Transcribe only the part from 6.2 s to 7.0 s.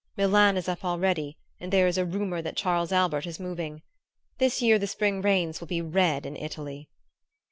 in Italy."